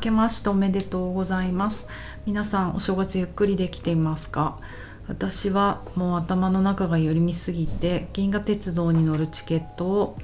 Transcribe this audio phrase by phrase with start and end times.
[0.00, 1.86] けましておめでとうございます。
[2.26, 4.58] 皆さんお正月ゆっくりできていますか？
[5.06, 10.16] 私はもう頭の中が寄り見すぎて銀河鉄道に乗るチケットを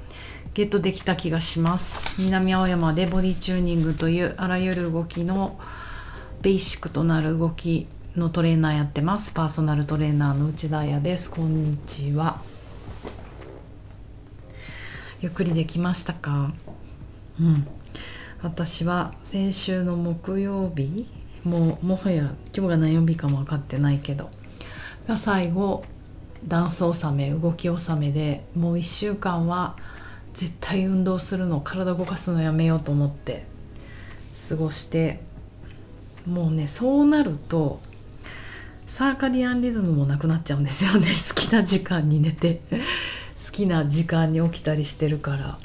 [0.53, 2.21] ゲットできた気がします。
[2.21, 5.59] 南青山でボディチューニングというあらゆる動きの
[6.41, 9.31] ベーシックとなる動きのトレーナーやってます。
[9.31, 11.29] パーソナルトレーナーの内田彩です。
[11.29, 12.41] こんにちは。
[15.21, 16.53] ゆっくりできましたか？
[17.39, 17.67] うん。
[18.41, 21.07] 私は先週の木曜日
[21.43, 24.29] もうもはや今日が何曜日かも分かってないけど
[25.17, 25.83] 最後
[26.47, 29.75] ダンス納め動き納めでもう1週間は
[30.35, 33.45] 絶対運動するの体動かすのやめようと思って
[34.49, 35.19] 過ごして
[36.27, 37.79] もうねそうなると
[38.85, 41.07] サーカディアンリズムもなくなっちゃうんですよね。
[41.29, 42.61] 好きな時間に寝て
[43.45, 45.59] 好きな時間に起きたりしてるから。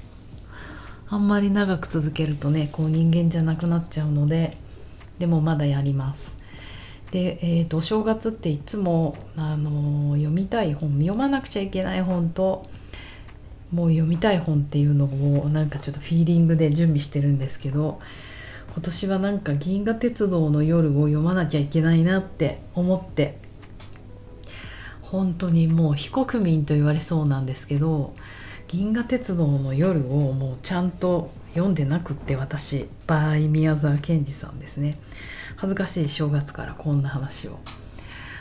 [1.12, 4.56] あんまり長く続けるとねこう人間じゃなくなっちゃうので
[5.18, 6.34] でもまだやります。
[7.10, 12.64] で、えーと、お正月っていつも、あのー、読みたい本読まなくちゃいけない本と
[13.70, 18.00] もう読みたい本っていうのをなんかちょっとフィーリングで準備してるんですけど
[18.72, 23.36] 今年はなんか「銀河鉄道の夜」を読まなきゃいけないなって思って
[25.02, 28.14] 本当にもう非国民と言われそうなんですけど
[28.72, 34.98] 銀河鉄道の夜をもうちゃんと読んでなくって私バイ宮沢賢治さんですね。
[35.56, 37.58] 恥ずかしい正月からこんな話を。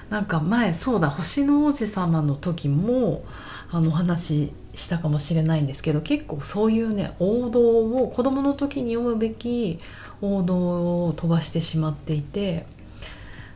[0.09, 3.25] なんか前そうだ星の王子様の時も
[3.69, 7.61] あの話したかもしれないんですけど結構そういうね王道
[7.97, 9.79] を子供の時に読むべき
[10.21, 12.65] 王道を飛ばしてしまっていて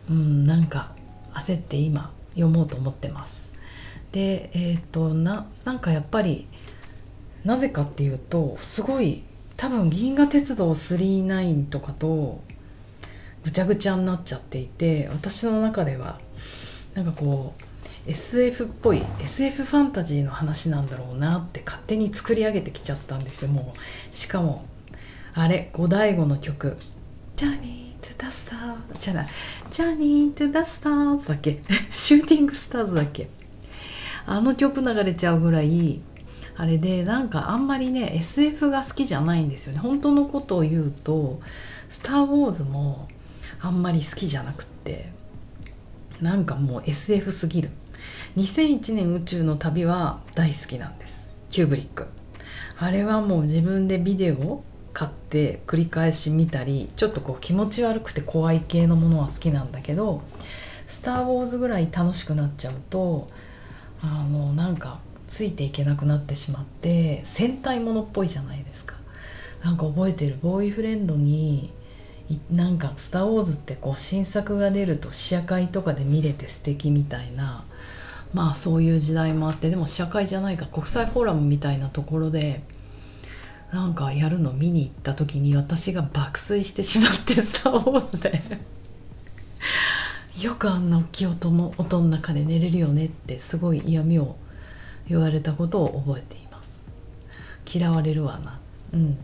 [0.09, 0.91] うんなんか
[1.33, 3.49] 焦って今読もうと思ってます。
[4.11, 6.47] でえっ、ー、とななんかやっぱり
[7.45, 9.23] なぜかっていうとすごい
[9.55, 12.43] 多分銀河鉄道999とかと
[13.43, 16.19] ぐちゃぐちゃになっちゃっていて私の中では
[16.95, 17.53] なんかこ
[18.07, 23.73] う SF っぽい SF ファンタジーの話なんだろうなって勝手に作り上げてきちゃったんですよも
[24.13, 24.15] う。
[24.17, 24.65] しかも
[25.33, 31.61] あれゴダイゴの曲「journey to the star」じゃない「journey to the stars」だけ？
[31.91, 33.29] shooting stars だけ？
[34.25, 35.99] あの曲流れちゃうぐらい
[36.57, 39.79] あれでなんかあんまりね SF が好きじゃないんですよね。
[39.79, 41.41] 本当のことを言うと
[41.89, 43.07] 「スター・ウォーズ」も
[43.61, 45.11] あんまり好きじゃなくって
[46.21, 47.69] なんかもう SF すぎる。
[48.37, 51.27] 2001年宇宙の旅は大好きなんです。
[51.51, 52.05] キューブリック。
[52.77, 60.21] あれはもう自分でビデオを買って繰り返し見たりちょっとこう気持ち悪くて怖い系のものは好きなんだけど
[60.87, 63.27] 「スター・ウォーズ」ぐらい楽しくなっちゃうと
[64.01, 64.99] あのなんか
[65.35, 68.95] ついていけなくなってしまって戦隊ものっぽいじゃないですか。
[69.61, 70.37] なんか覚えてる？
[70.41, 71.73] ボーイフレンドに
[72.49, 77.65] なんか「スター・ウォーズ」ってこう新作が出ると試写会とかで見れて素敵みたいな
[78.33, 82.63] まあそういう時代もあってでも試写会じゃないか国際フォーラムみたいなところで
[83.73, 88.41] なんかやるの見に行った時に私が爆睡してしまって「スター・ウォーズで」
[90.39, 94.37] よくあんな大きい音の音の中で寝れるよねってすごい嫌味を
[95.07, 96.69] 言われたことを覚えています。
[97.77, 98.59] 嫌われるわな。
[98.93, 99.17] うん。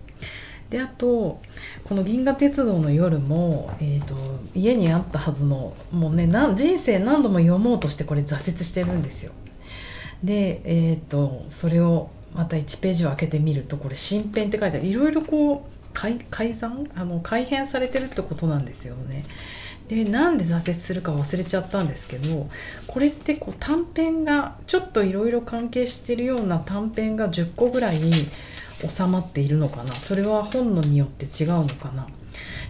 [0.69, 1.41] であと
[1.83, 4.15] この「銀河鉄道の夜も」えーと、
[4.55, 9.33] 家にあったはずのもうね人生何度も読もうとしてこれ挫折してるんですよ。
[10.23, 14.87] でえっ、ー、とそれをまた1ページを開けてみるとこれ新編って書いてある。
[14.87, 16.87] いろいろこう改改ざん？
[16.95, 19.25] あの改変されてるってことなんですよね。
[19.95, 22.49] でなんで挫折するか忘れちゃったんですけど
[22.87, 27.99] これってこう短編がちょっといろいろ関係してるような短編が10個ぐらい
[28.89, 32.07] 収まっているのかなそれは本のによって違うのかな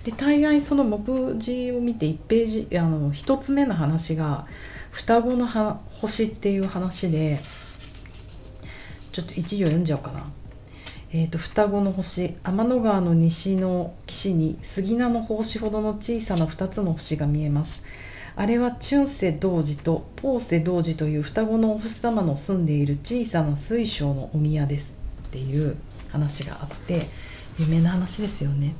[0.04, 4.48] で大概その目次を見て1ページあの1つ目の話が
[4.90, 5.48] 双子の
[6.02, 7.40] 星っていう話で
[9.12, 10.26] ちょっと一行読んじゃおうかな。
[11.14, 17.84] えーと、双子の星天の川の西の岸に杉名の胞子ほどの小さな2つの星が見えます。
[18.38, 24.94] あれは中世童子とポーセ童子という双子のお星様の住んでいる小さな水晶のお宮です
[25.28, 25.76] っていう
[26.12, 27.10] 話があって
[27.60, 28.76] 有名な話ですよね。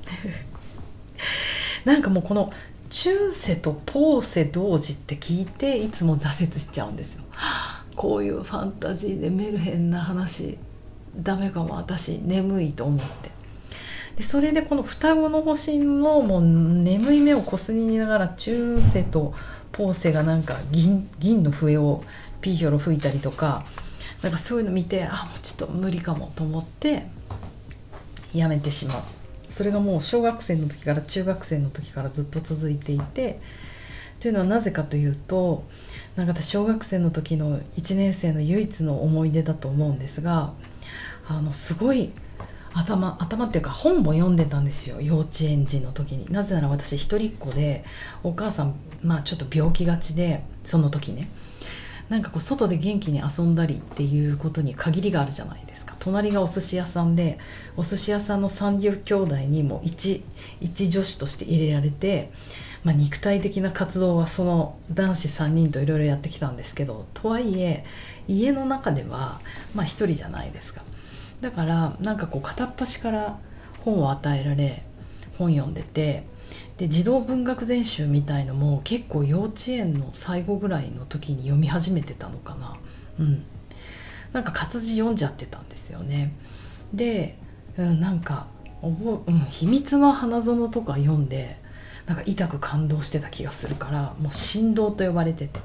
[1.84, 2.54] なんかもうこの
[2.90, 7.24] 中世とポーセ童子って聞いていつも挫折しちゃうんですよ。
[7.98, 10.58] こういうファンタジーでメルヘンな話。
[11.16, 13.32] ダメかも私眠いと思って。
[14.16, 19.34] でそれでこの双子の星のもう眠い目をこすりながら中世と
[19.72, 22.04] ポーセがなんか銀銀の笛を
[22.42, 23.66] ピーヒョロ吹いたりとか
[24.22, 27.08] なんかそういうの見てあもうちょっと無理かもと思って
[28.34, 29.04] やめてしまう。
[29.50, 33.42] それがもう小学生の時から中学生の時からずっと続いていて
[34.22, 35.66] というのはなぜかというと
[36.16, 40.54] なんか私小学生の時の1年生の唯一の思い出だと思うんですが
[41.38, 42.12] あのすごい
[42.74, 46.26] 頭頭っていうか本も読んでたんですよ幼稚園児の時に。
[46.32, 47.84] なぜなら私一人っ子で
[48.24, 51.30] お母さんまあちょっと病気がちでその時ね。
[52.10, 55.96] なんかこう外で元気に遊んだりっていうことに限りがあるじゃないですか。
[56.00, 57.40] 隣がお寿司屋さんで
[57.78, 60.24] お寿司屋さんの30兄弟にも一
[60.60, 62.32] 一女子として入れられて、
[62.84, 67.86] まあ、肉体的な活動はその男子3人といろいろやってきたんですけどとはいえ
[68.28, 69.40] 家の中では
[69.74, 70.84] まあ一人じゃないですか。
[71.42, 73.40] だからなんかこう片っ端から
[73.82, 74.84] 本を与えられ
[75.38, 76.26] 本読んでて
[76.78, 82.78] で児童文学全集みたいのも結構幼稚園の最後ぐらいの時に読み始めてたのかな。
[83.20, 83.44] うん。
[84.34, 86.34] なんか活字読んじゃってたんですよね。
[86.94, 87.38] で、
[87.78, 88.48] うん、なんか
[88.82, 91.58] 覚、うん、秘密の花園とか読んで
[92.08, 95.60] なんか痛く感動してた気がするからもう神道と呼ばれてて。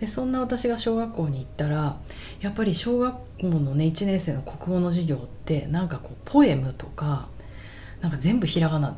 [0.00, 1.96] でそんな私が小学校に行ったら
[2.40, 7.28] やっぱり小学校のね1年生の国語の授業ってなんかこうポエムとか
[8.00, 8.96] なんか全部ひらがな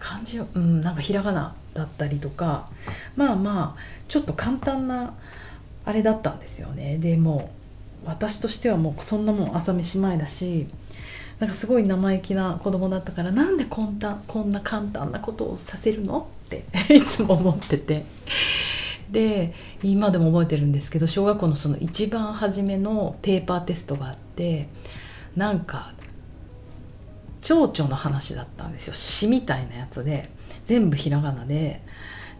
[0.00, 2.68] 漢字うんなんかひらがなだったりとか
[3.16, 5.14] まあまあちょっと簡単な
[5.84, 6.98] あれだったんですよね。
[6.98, 7.50] でも
[8.04, 10.66] 私としてはもうそんなもん朝飯前だし
[11.38, 18.04] なんかすごい生意気な子供だったからなんでこんなこんな簡単なことをさせるのって いつも思ってて。
[19.10, 24.68] で今でも覚えてるんですけど小学校のその一番初めのペーパーテストがあって
[25.36, 25.92] なんか
[27.40, 28.94] 蝶々の話だったんですよ。
[28.94, 30.28] 詩みたいなやつで
[30.66, 31.82] 全部ひらがなで。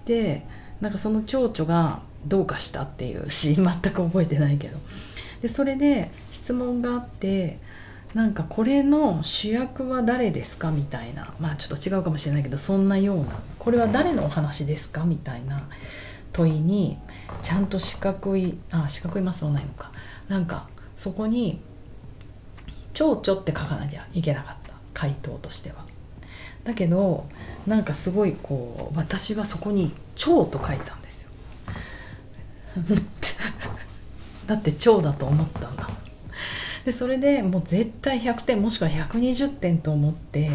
[0.04, 0.44] で
[0.80, 4.78] なんかその蝶々がどうかしたっていう詩全く覚えてないけど。
[5.42, 7.58] でそれで質問があって
[8.14, 11.32] なんかこれの主役は誰ですかみたいな。
[11.40, 13.38] まあちょっと違うかもしれないけどそんなような。
[13.58, 15.62] これは誰のお話ですかみたいな。
[16.32, 16.98] 問いに
[17.42, 19.92] ちゃんと四角いあ四角いマスはないのか
[20.28, 21.60] なんかそこに
[22.94, 25.86] 「蝶々」って書かなきゃいけなかった回答としては。
[26.64, 27.26] だけど
[27.66, 31.30] なんかすごいこう私はそこに「蝶」と書いたんですよ。
[34.46, 35.88] だって蝶だと思ったんだ
[36.84, 40.50] でそれでもう絶対100点もしくは120点と思って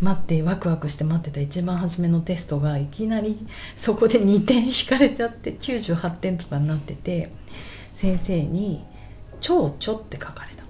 [0.00, 3.46] 待ってワクワクして待ってた一番初めのテストがいきなり
[3.76, 7.32] そこで2点引かれちゃって98点とかになってて
[7.94, 8.84] 先生に
[9.40, 10.64] 「蝶々」って書かれた。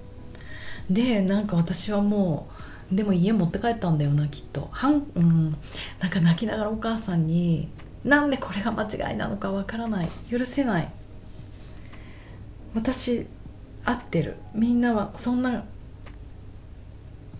[0.89, 2.47] でなんか私はも
[2.91, 5.57] うでも家持って帰ったんだよなきっとはん、うん、
[5.99, 7.69] なんか泣きながらお母さんに
[8.05, 10.09] 「なんでこれが間違いなのかわからない。
[10.29, 10.91] 許せない
[12.75, 13.25] 私
[13.83, 14.37] 合ってる。
[14.53, 15.63] みんなはそんな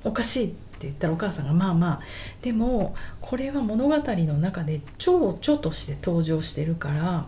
[0.03, 2.01] おかしい言ったらお母さんがまあまあ
[2.41, 7.27] でもこれは物語の中で蝶々として登場してるから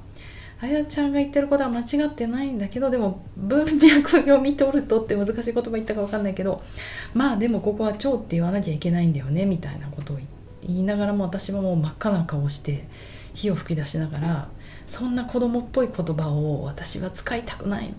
[0.59, 6.63] あやちゃんが言ってることは間違ってないんだけどでも文脈読み取るとって難しい言葉言ったか分かんないけど
[7.13, 10.19] まあでもここは蝶って言わなきゃいけないんだよねみたいなことを
[10.63, 12.87] 言いながらも私はもう真っ赤な顔して
[13.35, 14.49] 火を吹き出しながら
[14.87, 17.93] そんな子供っぽい言葉を私は使いたくない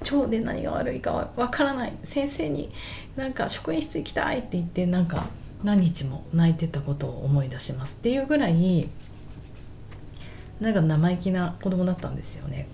[0.00, 2.70] 腸で何が悪いかはわからない先生に
[3.16, 5.28] なんか職員室行きたいって言ってなんか
[5.64, 8.88] 何日も泣いてたことを思い出しますっていうぐらい
[10.60, 12.68] なんか生意気な子供だったんですよね。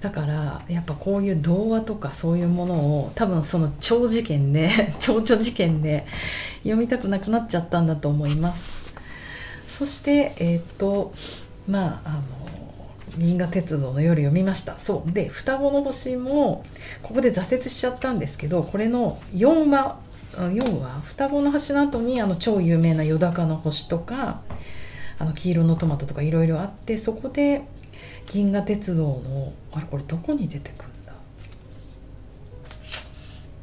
[0.00, 6.06] だからやっぱこういう童話とかそういうものを多分その超事件で 蝶々事件で
[6.62, 8.80] 読みたくなくなっちゃったんだと思います。
[9.68, 11.12] そしてえっ、と
[11.68, 12.20] まああの
[13.18, 14.78] 銀河鉄道の夜読みました。
[14.78, 15.12] そう。
[15.12, 16.64] で双子の星も
[17.02, 19.98] ここで挫折しちゃったんですけどこれの4話
[20.34, 21.00] 4話？
[21.00, 24.42] 双子の星の後にあの超有名な「よだかの星」とか
[25.18, 27.62] あの黄色のトマトとかいろいろあってそこで
[28.28, 31.12] 銀河鉄道のあれこれどこに出てくるんだ？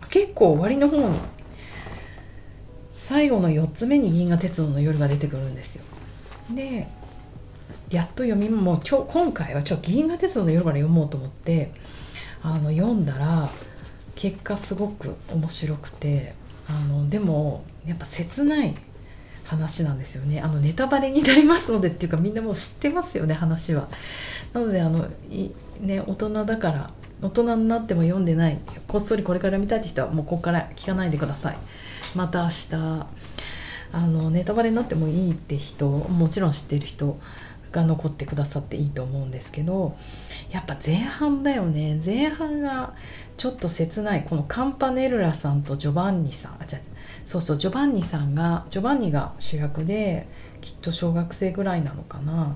[0.09, 1.17] 結構終わりの方に
[2.97, 5.83] 最後の4つ目に銀河鉄道の夜が出てくるんですよ。
[6.53, 6.87] で
[7.89, 11.71] やっと読みもう今日今回はちょっと「銀河鉄道の夜」から読もうと思って
[12.43, 13.49] あの読んだら
[14.15, 16.33] 結果すごく面白くて
[16.67, 18.75] あのでもやっぱ切ない
[19.45, 20.41] 話なんですよね。
[20.41, 23.87] あのネタバレになりますのでっていうかみんなもう知ってますよね話は。
[24.51, 26.89] なのであのいね大人だから
[27.21, 31.57] 大人になっても読んでないこっそりこれから見たいって人はもうここから聞かないでください。
[32.15, 33.07] また明日
[33.93, 37.17] あのネタバレになってもいいって人もちろん知ってる人
[37.71, 39.97] が残ってくださっていいと思うんですけど
[40.51, 42.01] やっぱ前半だよね。
[42.05, 42.93] 前半が
[43.37, 46.51] ちょっと切ないこのカンパネルラさんとジョバンニさん。
[46.59, 46.79] あじゃ
[47.25, 50.27] そうそうジョバンニさんがジョバンニが主役で
[50.61, 52.55] きっと小学生ぐらいなのかな。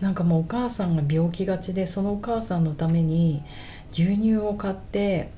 [0.00, 3.42] なんかもうお母さんが病気がちでそのお母さんのために
[3.92, 5.30] 牛乳を買って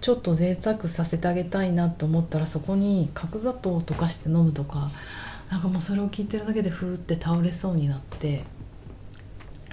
[0.00, 4.90] ちょっと贅沢させてあげたいなと思ったらそこに角砂糖を溶かして飲むとか
[5.50, 8.44] なんかもうそれを聞いてるだけでふーって倒れそうになって、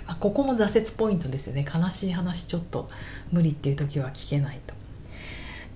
[0.05, 2.89] まあ、ここも挫折ポイントですよね悲しい話ちょっと
[3.31, 4.73] 無理っていう時は聞けないと。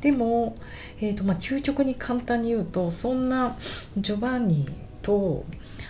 [0.01, 0.55] でも、
[1.01, 3.57] えーとまあ、究極に簡単に言うとそんな
[3.97, 4.69] ジョバンニ
[5.01, 5.43] と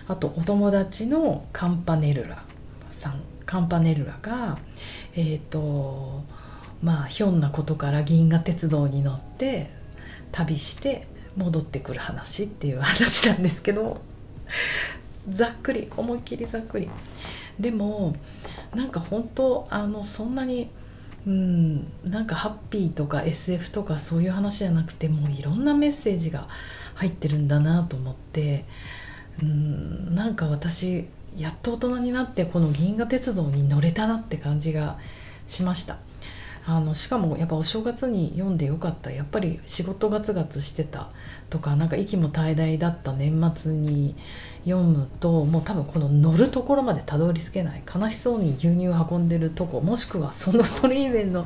[0.08, 2.44] あとお友達のカンパネルラ
[2.94, 4.58] さんカンパネルラが
[5.14, 6.24] えっ、ー、と
[6.82, 9.70] まあひょんなことから銀河鉄道に乗って
[10.32, 14.02] 旅して戻ってくる話っていう話なんですけど
[15.30, 16.90] ざっくり思いっきりざっくり。
[17.60, 18.16] でも
[18.76, 20.70] なんか本当あのそんなに
[21.26, 26.48] うんなんかハッピーとか SF とかそういう話じゃなくてもういろんなメッセージが
[26.96, 28.66] 入ってるんだなと思って
[29.42, 34.98] うんなんか私やっと大人になってこの銀河鉄道に乗れたなって感じが
[35.48, 35.98] しました。
[36.70, 39.10] あのしかもやっぱお正月に読んでよかった。
[39.10, 41.10] やっぱり仕事ガツガツしてた
[41.50, 44.18] とかなんか息も怠大だった年末に
[44.66, 47.84] 読むともう多分この乗るところまでたどり着けない。
[47.88, 51.46] 悲しそうに牛乳運んでるとこもしくはそのそれ以前の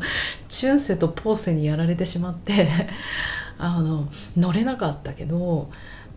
[0.50, 2.68] チュンセとポーセにやられてしまって
[3.60, 5.70] あの乗れなかったけど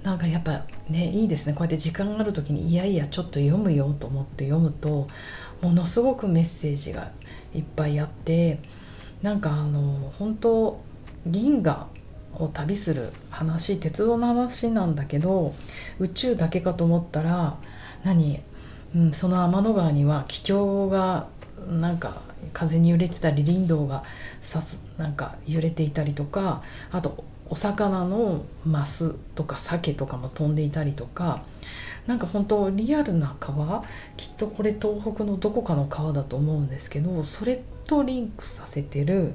[0.03, 1.53] なんかやっぱねいいですね。
[1.53, 5.09] こうやって時間がある時にいやいやちょっと読むよと思って読むと
[5.61, 7.11] ものすごくメッセージが
[7.55, 8.61] いっぱいあって
[9.25, 10.81] なんかあの本当
[11.27, 11.89] 銀河
[12.35, 15.55] を旅する話鉄道の話なんだけど
[15.99, 17.57] 宇宙だけかと思ったら
[18.05, 18.43] 何、
[18.95, 21.29] うん、その天の川には気境が
[21.67, 22.21] なんか
[22.53, 24.05] 風に揺れてたり林道が
[24.43, 24.63] さ
[24.99, 26.63] なんか揺れていたりとか
[26.93, 31.45] あとお魚のマスとか鮭とかも飛んでいたりとか
[32.07, 33.85] なんか本当リアルな川？
[34.19, 39.35] きっとこれ東北のどこかの川だと思うんですけどそれとリンクさせてる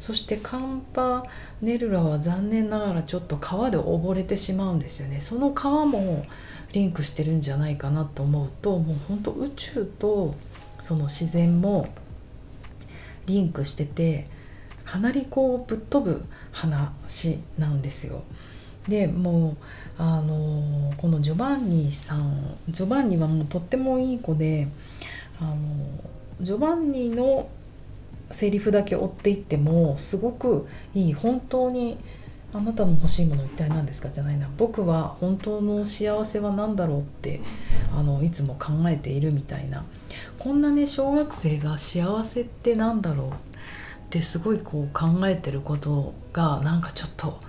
[0.00, 1.24] そしてカンパ
[1.60, 6.24] ネルラは残念ながらちょっと川で溺れてしまうんですよねその川も
[6.72, 10.34] リンクしてるんじゃないかなと思うともうほんと宇宙と
[10.80, 11.88] その自然も
[13.26, 14.28] リンクしてて
[14.84, 18.22] かなりこうぶっ飛ぶ話なんですよ。
[18.88, 19.56] でもう
[19.98, 24.68] あのこのジョバンニさんジョバンニはもうとってもいい子で
[25.40, 25.56] あの
[26.40, 27.48] ジョバンニの
[28.32, 31.98] セリフだけ追っていってもすごくいい本当に
[32.52, 34.08] あなたの欲しいもの一体何ですか？
[34.08, 37.40] じゃないな僕は本当の幸せは何だろうって
[37.94, 39.84] あのいつも考えているみたいな。
[40.38, 43.32] こんなね小学生が幸せって何だろうっ
[44.10, 47.40] てすごいこう考えてることがなんかちょっと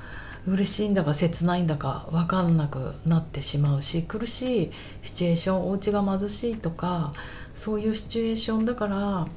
[0.48, 4.72] 嬉しいんだか切ないんだか分かんなくなってしまうし苦しい
[5.04, 7.14] シチュエーションお家が貧しいとか
[7.58, 9.28] そういうシチュエーションだから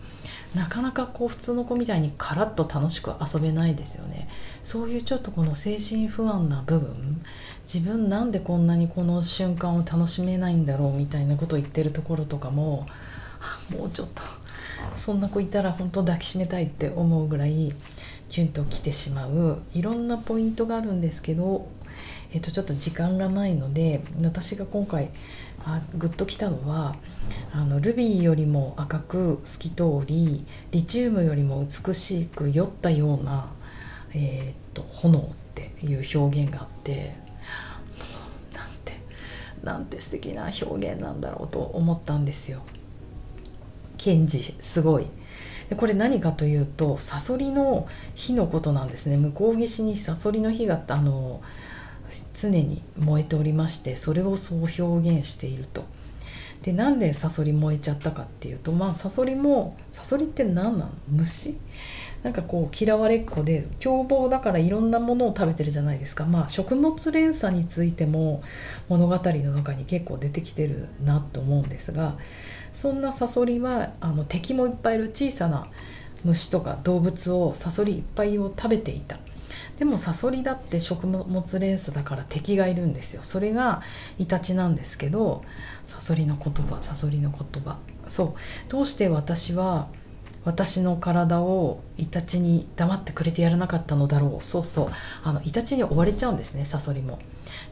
[0.54, 4.28] なかなかこう普通の子みたいにカラッと楽しく遊べないですよね。
[4.62, 7.24] そういうちょっとこの精神不安な部分
[7.72, 12.86] 自分なんでこんなにこの瞬間を楽しめないんだろうみたいなことを言ってるところとかも
[13.70, 14.22] もうちょっと
[14.96, 17.72] そんな子いたら本当抱きしめたいって思うぐらい
[18.28, 21.68] キュンときてしまういろんなポイントがあるんですけど、
[22.32, 25.10] えっと、ちょっと時間がないので私が今回
[25.64, 26.96] あグッときたのは
[27.52, 33.52] あのルビーよりも赤く透き通りリチウムよりも美しく酔ったような、
[34.14, 35.22] えー、っと炎っ
[35.54, 37.16] ていう表現があって
[38.54, 39.00] なんて
[39.62, 42.62] なんて素敵な表現なんだろうと思ったんですよ。
[43.98, 45.06] 賢治すごい
[45.68, 51.42] でこれ何かというとサソリの火のことなんですね向こう岸にサソリの火があの
[52.40, 55.84] 常に燃えておりましてそれをそう表現していると。
[56.62, 61.56] でなんでサソリ燃えちゃったかっていうとまあサソリもサソリって何なの虫？
[62.22, 66.26] なんかこう嫌われっ子で凶暴だからいろんなものを食べてるじゃないですか。
[66.26, 68.42] まあ食物連鎖についても
[68.90, 72.18] 物語の中に結構出てきてるなと思うんですが
[72.74, 75.66] そんなサソリはあの敵もいっぱいいる小さな
[76.24, 79.18] 虫とか動物をサソリいっぱいを食べていた。
[79.78, 83.22] でもサソリだって食物連鎖だから敵がいるんですよ。
[83.22, 83.82] それが
[84.18, 85.44] イタチなんですけど
[85.86, 87.78] サソリの言葉サソリの言葉。
[88.08, 88.70] そう。
[88.70, 89.88] どうして私は
[90.44, 94.44] 私の体をイタチに黙ってくれてやらなかったのだろう。
[94.44, 94.90] そうそう。
[95.22, 97.18] あのイタチに追われちゃうんですねサソリも。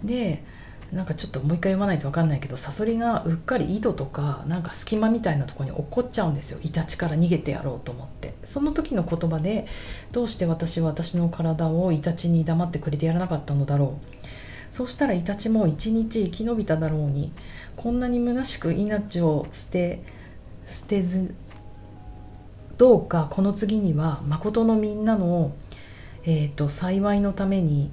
[0.02, 0.44] で
[0.92, 6.58] なんかちょっともう一回読まないと分かんないけどサソリがうっかり井戸とかなんか隙間みたいなとこに落っこっちゃうんですよ。
[6.62, 8.34] イタチから逃げてやろうと思って。
[8.44, 9.66] その時の言葉で
[10.12, 14.18] どうして私は私の体をイタチに黙ってくれてやらなかったのだろう。
[14.70, 17.32] そうしたらイタチも一日生き延びただろうに
[17.76, 20.02] こんなに虚しく命を捨て
[20.68, 21.34] 捨てず
[22.76, 25.52] どうかこの次には誠のみんなの、
[26.24, 27.90] えーと幸いのために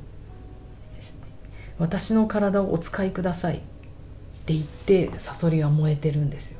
[1.80, 3.58] 私の体をお使いください。
[3.58, 3.60] っ
[4.46, 6.60] て言ってサソリは燃えてるんですよ。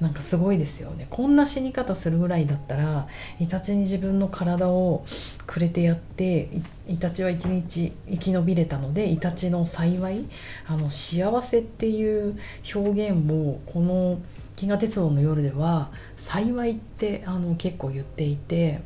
[0.00, 1.06] なんかすごいですよね。
[1.08, 3.08] こんな死に方するぐらいだったら
[3.40, 5.06] イタチに自分の体を
[5.46, 6.50] くれてやって
[6.86, 10.26] イタチは一日生き延びれたのでイタチの幸い
[10.66, 12.38] あの幸せっていう
[12.74, 14.18] 表現をこの
[14.56, 18.82] 「銀河鉄道の夜」では「幸い」ってあの結構言っていて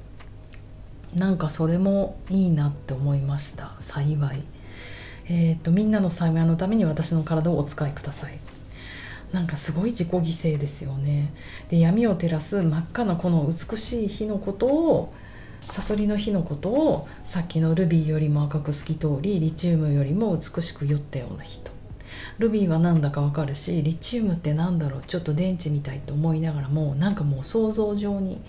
[1.12, 3.72] なんかそれもいいなって思いました。
[3.80, 4.44] 幸い。
[5.32, 8.36] えーと、みんなの幸いのために私の体をお使いください。
[9.32, 11.32] なんかすごい自己犠牲ですよね。
[11.68, 15.14] で闇を照らす真っ赤なこの美しい火のことを
[15.62, 21.70] サソリの火のことをさっきのルビーよりも赤く透き通りリチウムよりも美しく酔ったような人。
[22.38, 25.02] ルビーは何だかわかるしリチウムって何だろう？
[25.06, 28.40] ちょっと電池みたいと思いながらもなんかもう想像上に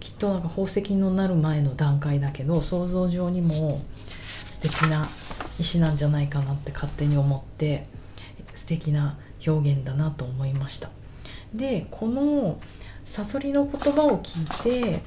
[0.00, 3.82] きっとなんか宝石になる前の段階だけど想像上にも
[4.64, 5.06] 敵な
[5.60, 7.86] 石なんじゃないかなって勝手に思って
[8.54, 10.88] 素敵な表現だなと思いました。
[11.52, 12.58] でこの
[13.04, 15.02] サソリの言葉を聞いて、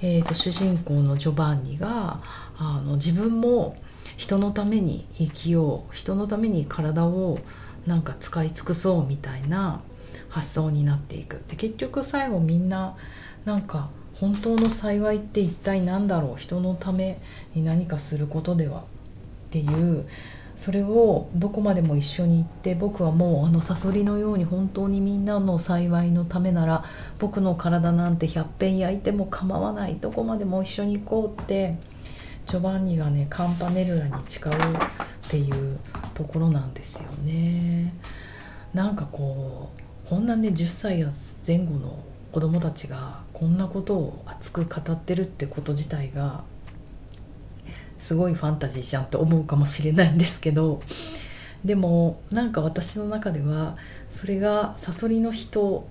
[0.00, 2.22] えーと、主人公のジョバンニが
[2.56, 3.76] あの自分も
[4.16, 7.38] 人のために生きよう人のために体を
[7.86, 9.82] なんか使い尽くそうみたいな
[10.30, 11.42] 発想になっていく。
[11.48, 12.96] で結局最後みんな
[13.44, 16.40] なんか本当の幸いって一体何だろう？
[16.40, 17.20] 人のため
[17.54, 18.84] に何かすることでは
[19.54, 20.08] っていう
[20.56, 26.84] それをどこまでも一緒に行って僕はもうあのサソリのように本当にみんなの幸いのためなら
[27.20, 31.76] 僕の体なんて100遍焼いても構わないどこまでも一緒に行こうって
[32.46, 34.56] ジョバンニがねカンパネルラに誓うっ
[35.30, 35.78] ていう
[36.14, 37.94] ところなんですよね。
[38.74, 41.12] なんかこうこんなね10歳や
[41.46, 41.98] 前後の
[42.32, 46.42] 子供たちがこんなことを熱く語ってるってこと自体が
[48.04, 50.82] すごいファンタジーじゃんって思うかもしれないんですけど
[51.64, 53.78] でもなんか私の中では
[54.10, 55.88] それがサソリの人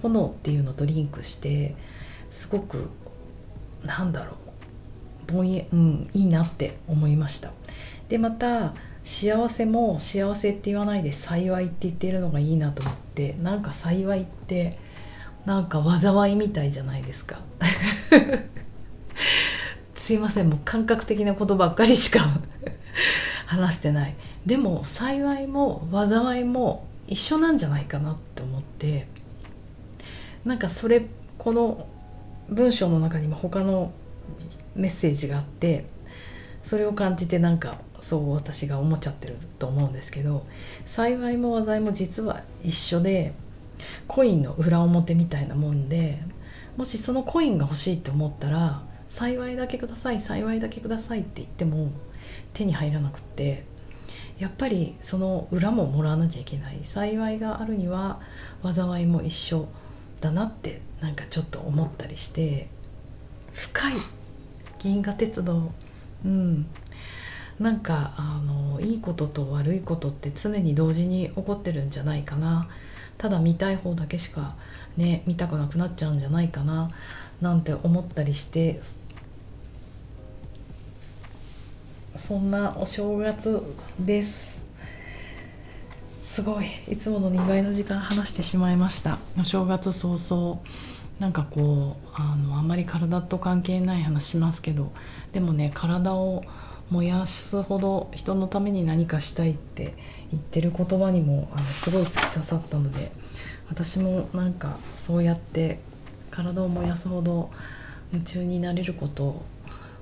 [0.00, 1.74] 炎っていうのとリンクして
[2.30, 2.88] すごく
[3.84, 4.36] なんだろ
[5.28, 7.50] うぼんや、うん、いいなって思いました。
[8.08, 14.78] でまた幸せも幸せって言わないで幸いって言ってるのがいいなと思ってなんか幸いって
[15.46, 17.40] なんか災いみたいじゃないですか。
[20.10, 20.50] すいません。
[20.50, 22.40] もう感覚的なことばっかりしか
[23.46, 24.16] 話してない。
[24.44, 29.06] でも幸いも災いも一緒なんじゃないかなって思って。
[30.44, 31.06] なんかそれ
[31.38, 31.86] この
[32.48, 33.92] 文章の中にも他の
[34.74, 35.84] メッセージがあって
[36.64, 40.44] それを感じてなんかそう私が思っちゃってると思うんですけど
[40.86, 43.32] 幸いも災いも実は一緒で
[44.08, 46.20] コインの裏表みたいなもんで
[46.76, 51.90] もしそのコインが欲しいって思ったら幸いだけください幸いだけくださいって言っても
[52.54, 53.64] 手に入らなくって
[54.38, 56.80] やっぱりその裏ももらわなきゃいけない。
[56.82, 58.20] 幸いがあるには
[58.62, 59.68] 災いも一緒
[60.22, 62.68] だなってなんかちょっと思ったりして
[63.52, 63.94] 深い
[64.78, 65.70] 銀河鉄道。
[66.24, 66.66] うん。
[67.58, 72.66] なんかあのいいことと悪いことって常に同時に起こってるんじゃないかな。
[73.18, 74.56] ただ見たい方だけしか
[74.96, 76.90] ね見たくなくなっちゃうんじゃないかな
[77.42, 78.80] なんて思ったりして
[82.26, 83.60] そんなお正月
[83.98, 84.60] です。
[86.24, 86.66] すごい。
[86.88, 89.18] いつもの2倍の時間話してしまいました。
[89.38, 90.60] お正月早々。
[91.18, 94.92] なんかこうあのあんまり体と関係ない話しますけど。
[95.32, 96.44] でもね体を
[96.90, 99.94] 燃やすほど人のために何かしたいって
[100.30, 103.12] 言ってる言葉にもあのすごい突き刺さったので。
[103.70, 105.78] 私もなんかそうやって
[106.30, 107.50] 体を燃やすほど
[108.12, 109.42] 夢中になれること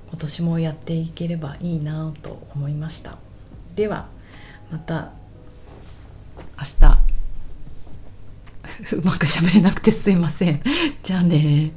[0.09, 3.17] 今年もやっていければいいなと思いました。
[3.75, 4.07] では
[4.71, 5.11] また
[6.57, 6.99] 明日。
[8.95, 10.61] うまくしゃべれなくてすいません。
[11.03, 11.71] じゃあね